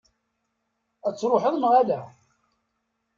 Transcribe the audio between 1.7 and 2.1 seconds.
ala?